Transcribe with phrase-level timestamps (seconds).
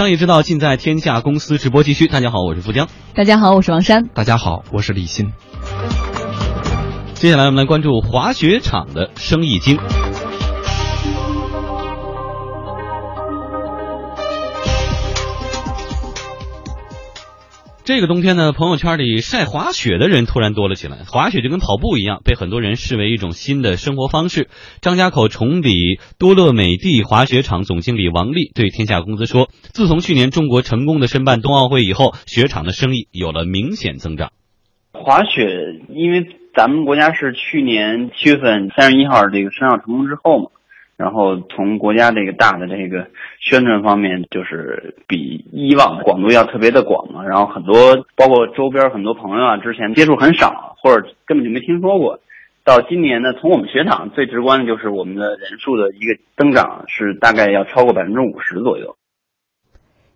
[0.00, 2.06] 商业之道尽在天下公司直播继续。
[2.06, 2.88] 大家好，我是富江。
[3.14, 4.06] 大家好，我是王珊。
[4.14, 5.30] 大家好，我是李欣。
[7.12, 9.78] 接下来我们来关注滑雪场的生意经。
[17.90, 20.98] 这个冬天呢，朋友圈里晒滑雪的人突然多了起来。
[21.08, 24.46] 滑雪就跟跑步一样，被很多人视为一种新的生活方式。
[24.80, 34.30] 张家口崇礼多乐美地滑雪场总经理王丽对天下公司说：“自从去年中国成功的申办冬奥会以后，雪场的生意有了明显增长。
[34.92, 35.48] 滑雪，
[35.88, 40.50] 因为咱们国家是去年七月份三十一号这个申奥成功之后嘛。”
[40.96, 43.08] 然后从国家这个大的这个
[43.40, 52.20] 宣传方面，就是比以往广度要特别的广然后很多包括周边很多朋友啊，之前接触很少或者根本就没听说过。
[52.62, 58.96] 到今年呢，从我们学堂最直观的就是我们的人数的一个增长是大概要超过百分之五十左右。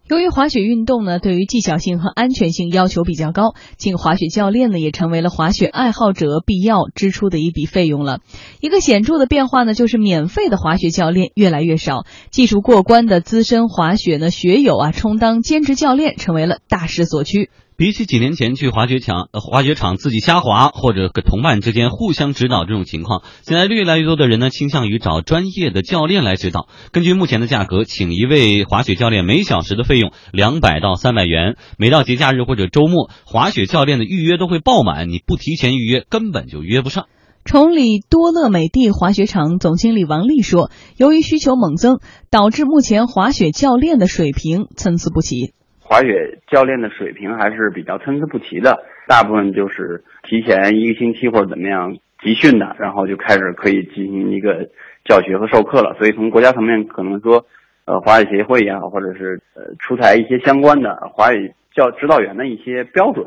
[0.07, 8.19] 由于滑雪运动呢，对于技巧性和安全性要求比较高，请滑雪教练呢，也成为了滑雪爱好者必要支出的一笔费用了。
[8.61, 17.49] 一个显著的变化呢，就是免费的滑雪教练越来越少，技术过关的资深滑雪呢学友啊，充当兼职教练成为了大势所趋。
[17.77, 26.69] 比起几年前去滑雪场、滑雪场自己瞎滑，或者跟同伴之间互相指导这种情况，现在越来越多的人呢倾向于找专业的教练来指导。
[26.93, 31.57] 根据目前的价格，请一位滑雪教练每小时的费用两百到三百元。
[31.77, 37.07] 每到节假日或者周末，滑雪教练的预约都会爆满，你不提前预约根本就约不上。
[37.45, 41.99] 崇礼多乐美地滑雪场总经理王丽说：“由于需求猛增，
[42.31, 45.55] 导致目前滑雪教练的水平参差不齐。”
[45.87, 54.71] 滑雪教练的水平还是比较参差不齐的，大部分就是提前一个星期或者怎么样集训的，然后就开始可以进行一个
[55.05, 55.95] 教学和授课了。
[55.99, 57.45] 所以从国家层面可能说，
[57.85, 63.27] 呃，滑雪协会也好，或者是呃出台一些相关的滑雪教指导员的一些标准。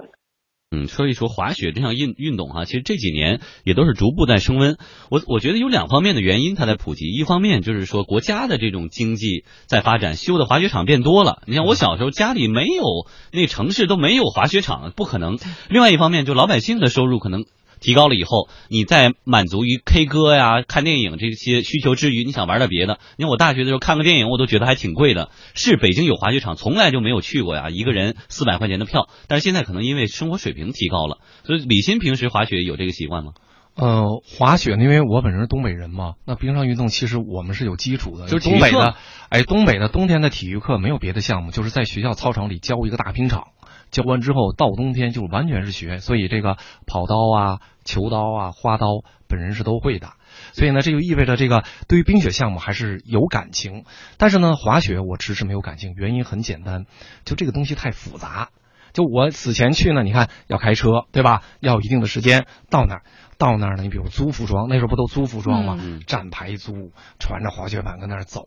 [0.69, 4.77] 嗯，所以说滑雪这项运运动哈，其实这几年也都是逐步在升温。
[5.09, 7.05] 我我觉得有两方面的原因，它在普及。
[7.05, 11.41] 一方面就是说国家的这种经济在发展，修的滑雪场变多了。
[11.47, 12.83] 你像我小时候家里没有，
[13.31, 15.37] 那城市都没有滑雪场，不可能。
[15.69, 17.45] 另外一方面，就老百姓的收入可能。
[17.79, 22.99] 提高了以后，你在满足于 K 歌呀、看电影这些需求之余，你想玩点别的。
[23.17, 25.29] 你看我大学的时候看个电影，我都觉得还挺贵的。
[25.53, 29.09] 是北京有滑雪场，从来就没有去过呀，一个人四百块钱的票。
[29.27, 33.33] 但是现在可能因为生活水平提高了，所以李欣平时滑雪有这个习惯吗？
[33.75, 38.95] 呃，滑雪，因为我本身是东北人嘛，那冰上运动其实我们是有基础的，就是东北的，
[39.29, 43.49] 哎，东北的冬天的体育课没有别的项目，就是在学校操场里教一个大冰场。
[43.91, 48.87] 教完之后，到冬天就完全是学，所以这个跑刀啊、球刀啊、花刀，
[49.27, 50.13] 本人是都会的。
[50.53, 53.85] 所以呢，这就意味着这个对于冰雪项目还是有感情。
[54.17, 56.85] 但是呢，滑雪我迟迟没有感情，原因很简单，
[57.25, 58.49] 就这个东西太复杂。
[58.97, 61.43] 就我此前去呢，你看要开车，对吧？
[61.59, 63.01] 要一定的时间到那儿。
[63.37, 65.77] 到那儿呢，你比如租服装，那时候不都租服装吗？
[66.07, 68.41] 站牌租，穿着滑雪板跟那儿走。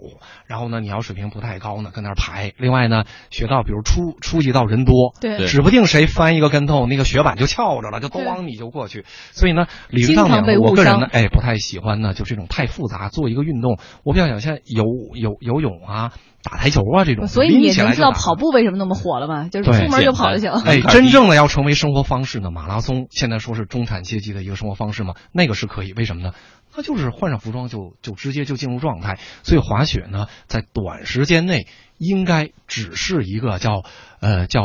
[0.48, 2.52] 然后呢，你要水平不太高呢，跟那儿排。
[2.56, 9.04] 另外呢，雪道比如初初级道人多，对，指不定谁翻一个跟头，那个雪板就翘着了，就咣你就过去。
[9.30, 13.08] 所以呢，理论上讲我个人呢，哎，不太喜欢呢，就这种太复杂。
[13.10, 14.84] 做一个运动，我比较想像游
[15.14, 16.10] 游游泳啊。
[16.42, 19.48] 打台球啊，这种，所以你也能知道跑步为什么那么火了吧？
[19.48, 20.50] 就是出门就跑就行。
[20.50, 25.92] 哎，真正的要成为生活方式呢，马拉松现在说是中产阶级的一个生活方式嘛，那个是可以。
[25.92, 26.32] 为什么呢？
[26.72, 29.18] 他就是换上服装就就直接就进入状态。
[29.42, 31.66] 所以滑雪呢，在短时间内
[31.98, 33.82] 应该只是一个叫
[34.20, 34.62] 呃叫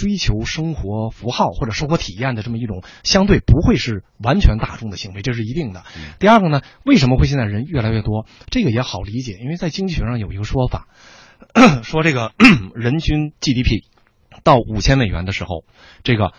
[0.00, 5.84] 追求生活符号或者生活体验的这么一种相对不会是完全大众的行为，这是一定的。
[6.18, 8.24] 第二个呢，为什么会现在人越来越多？
[8.50, 10.88] 这个也好理解，因为在经济学上有一个说法。
[11.84, 12.32] 说这个
[12.74, 13.84] 人均 GDP
[14.42, 15.64] 到五千美元的时候，
[16.02, 16.32] 这个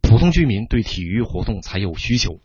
[0.00, 2.40] 普通居民对体育活动才有需求；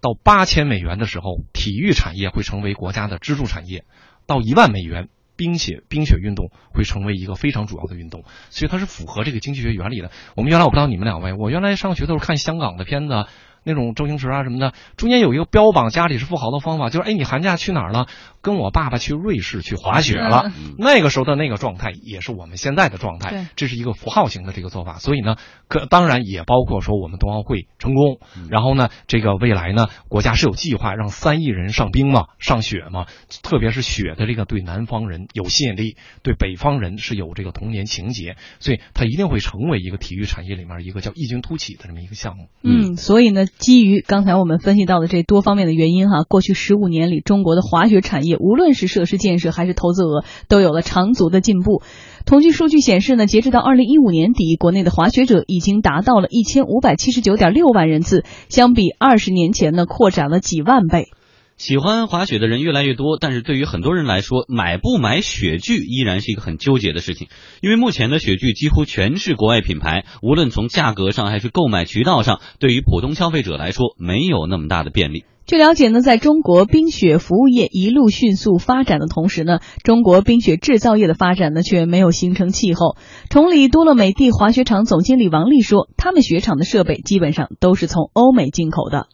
[0.00, 3.80] 到八千美元的时候，体育产业会成为国家的支柱产业；
[4.26, 8.24] 到一万美元，冰雪冰雪运动会成为一个非常主要的运动。
[8.50, 10.10] 所以它是符合这个经济学原理的。
[10.36, 13.26] 我们原来我不知道你们两位，我原来上学都是看香港的片子。
[13.64, 18.06] 那种周星驰啊什么的，中间有一个标榜家里是富豪的方法，就是哎，你寒假去哪儿了？
[18.42, 20.52] 跟我爸爸去瑞士去滑雪了。
[20.78, 24.98] 那个时候的那个状态也是我们现在的状态，这是一个符号型的这个做法。
[24.98, 28.18] 所以呢，可当然也包括说我们冬奥会成功，
[28.50, 33.06] 然后呢，这个未来呢，国家是有计划让三亿人上冰嘛，上雪嘛，
[33.42, 42.48] 特别是雪的这个对南方人有吸引力，对北方人是有这个童年情节，所以它一定会成为一个体育产业里面一个叫异军突起的这么一个项目。
[42.62, 43.46] 嗯，所以呢。
[43.58, 51.82] 基于刚才我们分析到的这多方面的原因哈，过去十五年里，中国的滑雪产业无论是设施建设还是投资额，都有了长足的进步。
[52.26, 61.08] 统计数据显示呢，截止到二零一五年底，国内的滑雪者已经达到了一千五百七十九点六万人次，相比二十年前呢，扩展了几万倍。
[61.56, 67.28] 喜欢滑雪的人越来越多，但是对于很多人来说，买不买雪具依然是一个很纠结的事情。
[67.62, 75.24] 因为目前的雪具几乎全是国外品牌，无论从价格上还是购买渠道上，对于普通消费者来说没有那么大的便利。
[75.46, 82.96] 据了解呢，在中国冰雪服务业一路迅速发展的同时呢，中国冰雪制造业的发展呢却没有形成气候。
[83.30, 89.06] 崇礼多乐美地滑雪场总经理王丽说，他们雪场的设备基本上都是从欧美进口的。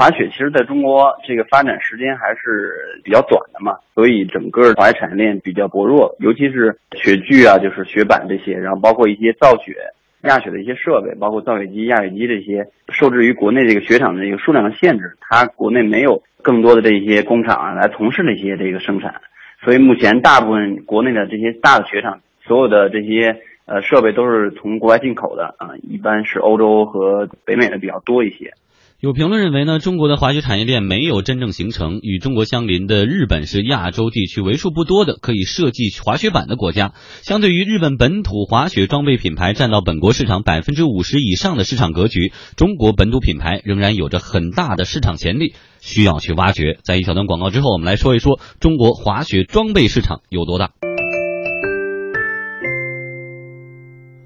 [0.00, 2.72] 滑雪其实在中国这个发展时间还是
[3.04, 9.76] 比较短的嘛，所以整个滑雪产业链比较薄弱，尤其是雪具啊，就是雪板这些，然后包括一些造雪、
[10.22, 19.20] 压雪的一些设备，包括造雪机、压雪机这些，受制于国内这个雪场的这个数量的限制，它国内没有更多的这些工厂啊来从事这些这个生产，
[19.62, 23.36] 所以目前大部分国内的这些大的雪场，所有的这些
[23.66, 28.54] 呃设备都是从国外进口的啊，一般是欧洲和北美的比较多一些。
[29.00, 32.00] 有评论认为呢，中国的滑雪产业链没有真正形成。
[32.02, 36.92] 与中国相邻的日本是亚洲地区为数不多的可以设计滑雪板的国家。
[37.22, 46.76] 相对于日本本土滑雪装备品牌占到本国市场百分之五十以上的市场格局，中国本土品牌仍然有着很大的市场潜力，需要去挖掘。
[46.82, 50.72] 在一小段广告之后，我们来说一说中国滑雪装备市场有多大。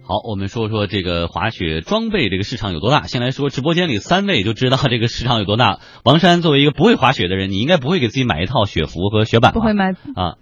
[0.06, 3.06] 好，我们说说这个滑雪装备这个市场有多大。
[3.06, 5.80] 先来说，直播间里三位就知道这个市场有多大。
[6.04, 9.58] 王山作为一个不会滑雪的人，你应该不会给自己买一套雪服和雪板吧？
[9.58, 10.36] 不会买啊。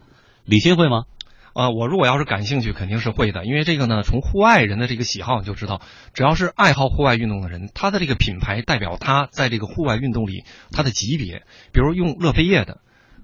[0.44, 1.05] 李欣会吗？
[1.53, 3.47] 啊，我如果要是感兴趣，肯定是会的。
[3.47, 5.81] 因为这个呢，从户外人的这个喜好你就知道，
[6.12, 10.43] 只要是爱好户外运动的人，他的这个品牌代表他在这个户外运动里
[10.73, 11.44] 他的级别。
[11.73, 12.79] 比如用乐飞叶的，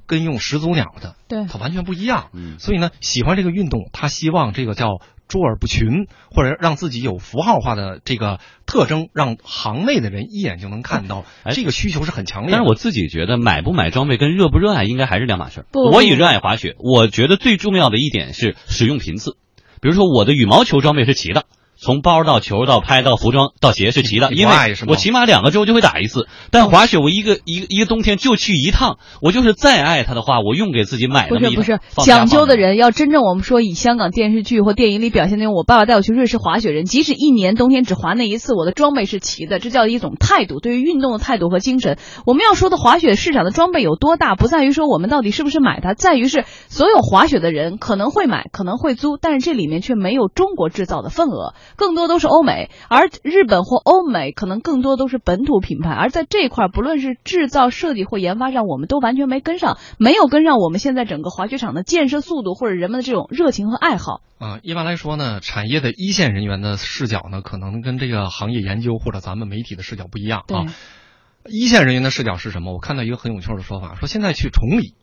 [0.07, 2.31] 跟用始祖鸟的，对，它完全不一样。
[2.33, 5.01] 嗯，所以呢，喜欢这个运动，他希望这个叫。
[5.29, 12.51] 卓尔不群，或者让自己有符号化的这个特征，让行内的人一眼就能看到，这个需求是很强烈。
[12.53, 15.61] 但是我自己觉得，买不买装备跟热不热爱应该还是两码事。
[15.61, 19.37] 儿，我也热爱滑雪，我觉得最重要的一点是使用频次。
[19.81, 21.45] 比如说，我的羽毛球装备是齐的。
[21.81, 24.55] 从包到球到拍到服装到鞋是齐的，因为
[24.89, 26.27] 我起码两个周就会打一次。
[26.51, 31.39] 但滑雪我一个一个一个冬天就去一趟，我就是再爱它的话，我用给自己买的。
[31.39, 41.97] 不是不是，讲究的人要真正我们说以香港电视剧或电影里表现那种，我爸爸带我去瑞士滑雪人，即使一年冬天只滑那一次，我的装备是齐的，这叫一种态度，对于运动的态度和精神。
[42.27, 52.43] 我们要说的滑雪市场的装备有多大，不在于说我们到底是不是买它，在于是所有滑雪的人可能会买，可能会租，但是这里面却没有中国制造的份额，更多都是欧。
[52.49, 64.61] 美，而日本或欧美可能更多都是本土品牌，而在这块不论是制造、设计或研发上，我们都完全没跟上，没有跟上我们现在整个滑雪场的建设速度或者人们的这种热情和爱好啊。
[64.63, 70.73] 一般来说呢，产业的一线人员的视角呢，可能跟这个行业研究或者咱们媒体的视角不一样啊。
[71.45, 72.73] 一线人员的视角是什么？
[72.73, 74.95] 我看到一个很有趣的说法，说现在去崇礼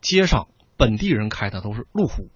[0.00, 2.30] 街上本地人开的都是路虎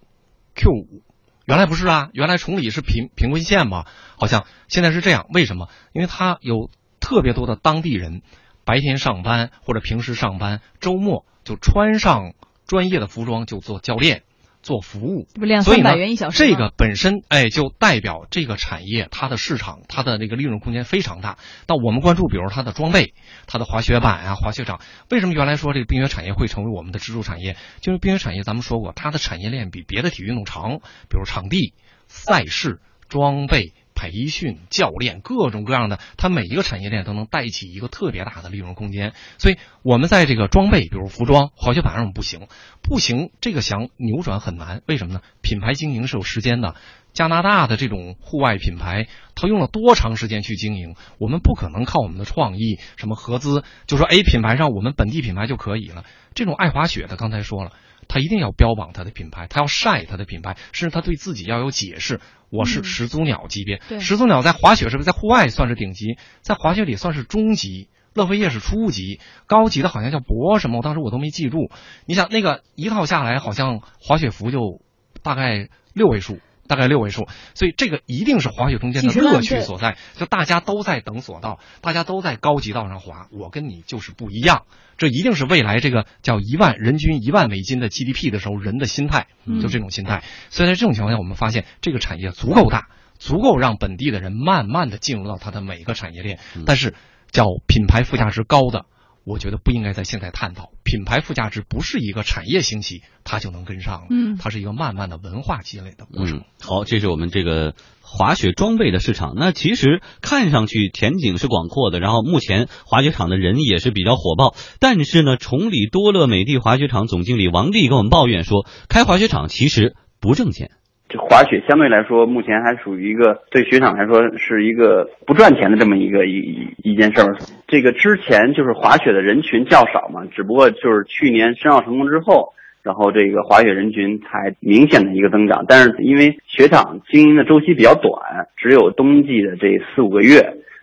[0.56, 1.02] Q 五。
[1.44, 3.86] 原来不是啊，原来崇礼是贫贫困县嘛，
[4.16, 5.26] 好像现在是这样。
[5.32, 5.68] 为什么？
[5.92, 8.22] 因为他有特别多的当地人，
[8.64, 12.34] 白天上班或者平时上班，周末就穿上
[12.66, 14.22] 专业的服装就做教练。
[14.62, 15.26] 做服务，
[15.62, 15.90] 所以呢，
[16.32, 21.36] 这个本身哎，就代表这个产业它的市场，它的那个利润空间非常大。
[21.66, 23.12] 那我们关注，比如它的装备，
[23.46, 27.56] 它的滑雪板啊，滑雪场，为什么原来说这个冰雪产业会成为我们的支柱产业？
[27.80, 31.74] 就是冰雪产业，咱们说过，它的产业链比别的体育运动长，比如场地、
[32.06, 33.72] 赛事、装备。
[34.02, 39.12] 培训教练各种各样的，它每一个产业链都能带起一个特别大的利润空间。
[39.38, 42.48] 所以，我们在这个装备，比如服装、滑雪板上不行，
[42.82, 44.82] 不行，这个想扭转很难。
[44.88, 45.20] 为什么呢？
[45.40, 46.74] 品牌经营是有时间的。
[47.12, 49.06] 加拿大的这种户外品牌，
[49.36, 50.96] 它用了多长时间去经营？
[51.18, 56.04] 我们不可能靠我们的创意、什么合资，就说 A 品牌上我们本地品牌就可以了。
[56.34, 57.72] 这种爱滑雪的，刚才说了。
[58.08, 62.20] 他一定要标榜他的品牌，他要晒他的品牌，甚至他对自己要有解释。
[62.52, 66.18] 我是始祖鸟级别，始祖鸟在滑雪是不是在户外算是顶级？
[66.42, 71.70] 在滑雪里算是中级，乐飞叶是初级，高级的好像叫博什么，我当时我都没记住。
[72.04, 74.82] 你想那个一套下来，好像滑雪服就
[75.22, 76.40] 大概六位数。
[76.66, 79.96] 大概六位数，所以这个一定是滑雪中间的乐趣所在。
[80.14, 84.62] 就大家都在等索道，大家都在高级道上滑，我跟你就是不一样。
[84.96, 89.26] 这一定是未来这个叫一万人均一万美金的 GDP 的时候人的心态，
[89.60, 90.22] 就这种心态。
[90.50, 92.88] 所以在这种情况下，我们发现这个产业足够大，
[93.18, 96.38] 足够让本地的人慢慢的进入到它的每一个产业链。
[96.66, 96.94] 但是
[97.30, 98.86] 叫品牌附加值高的。
[99.24, 106.38] 我觉得不应该在现在探讨品牌附加值，不是一个产业兴起它就能跟上的，嗯它是一个慢慢的文化积累的过程。
[106.38, 109.34] 嗯，好，这是我们这个滑雪装备的市场。
[109.36, 114.56] 那其实看上去前景是广阔的，然后目前滑雪场的人也是比较火爆。
[114.80, 120.72] 但是呢，崇礼多乐美地滑雪场总经理王丽跟我们抱怨说，开滑雪场其实不挣钱。
[121.12, 127.36] 这滑雪相对来说，目前还属于一个对雪场来说是一个不赚钱的这么一个一一一件事儿。
[127.68, 135.66] 这个之前就是滑雪的人群较少嘛，只不过就是去年申奥成功之后，然后这个滑雪人群才明显的一个增长。
[135.68, 140.40] 但是因为雪场经营的周期比较短，只有冬季的这四五个月，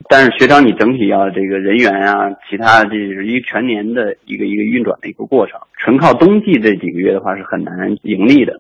[0.10, 8.60] 但是雪场你整体要这个人员啊，其他这是一个全年的一个一个运转的一个过程，纯靠冬季这几个月的话是很难盈利的。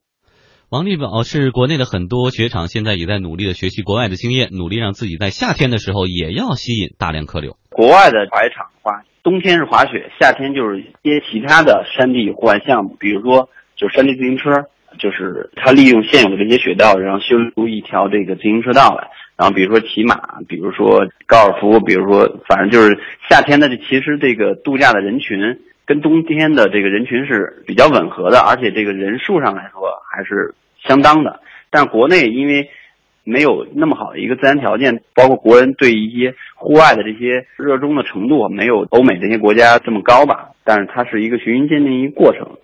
[0.71, 7.57] 王力表示，国内的很多雪场现在也在努力的学习国外的经验，努力让自己在夏天的时候也要吸引大量客流。
[7.71, 19.09] 国外的滑雪场的话，冬天是滑雪，夏天就是一些其他的山地户外项目，比如说就是山地自行车，就是它利用现有的这些雪道，然后修出一条这个自行车道来。
[19.37, 25.39] 然后比如说骑马，比如说高尔夫，比如说反正就是夏天的这其实这个度假的人群
[25.89, 29.81] 跟冬天的这个人群是比较吻合的，而且这个人数上来说
[30.13, 30.53] 还是
[30.87, 31.39] 相当的。
[31.71, 32.69] 但是国内因为
[33.23, 40.51] 没有那么好的一个自然条件，包括国人对一些户外的这些热衷的程度没有欧美这些国家这么高吧。
[40.63, 42.59] 但是它是一个循序渐进一个过程。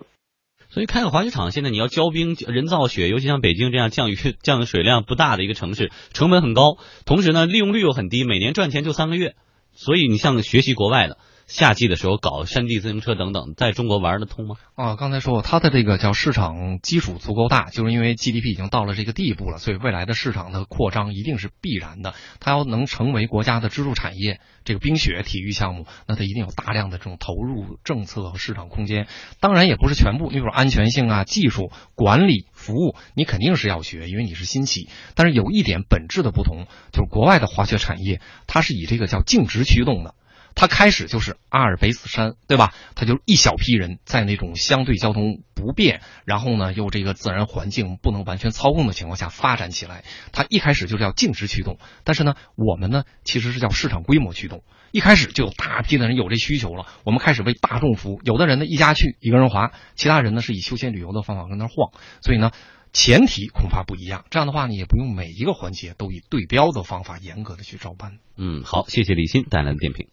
[0.68, 9.34] 所以开个滑雪场，现在你要浇冰、人造雪，尤其像北京这样降雨 降水量不大的一个城市，成本很高，同时呢利用率又很低，每年赚钱就三个月。
[9.72, 14.56] 所以你像学习国外的，夏季的时候搞山地自行车等等，在中国玩得通吗？
[14.74, 22.14] 啊，刚才说过，它的这个叫市场基础足够大，就是因为 GDP 已经到了这个地步了，所以未来的市场的扩张一定是必然的。
[22.40, 29.06] 它要能成为国家的支柱产业，这个冰雪体育项目，那它一定有大量的这种投入政策和市场空间。
[29.38, 34.88] 当然也不是全部，你比如安全性啊、技术管理、服务，你肯定是要学，因为你是新起。
[35.14, 40.16] 但是有一点本质的不同，就是国外的滑雪产业，它是以这个叫净值驱动的。
[40.56, 42.72] 它开始就是阿尔卑斯山，对吧？
[42.94, 50.02] 它就一小批人在那种相对交通不便，然后呢又这个自然环境不能完全操控的情况下发展起来。
[50.32, 54.64] 它一开始就叫径直驱动，但是呢，我们呢其实是叫市场规模驱动。
[54.92, 58.20] 一开始就有大批的人有这需求了，我们开始为大众服务。
[58.24, 61.92] 有的人呢一家去一个人滑，其他人呢是以休闲旅游的方法跟那晃。
[62.22, 62.50] 所以呢，
[62.94, 64.24] 前提恐怕不一样。
[64.30, 68.18] 这样的话，你也不用每一个环节都以对标的方法严格的去照搬。
[68.38, 70.08] 嗯，好，谢谢李欣带来的点评。